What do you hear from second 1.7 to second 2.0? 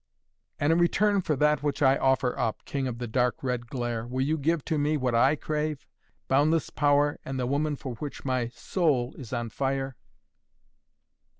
I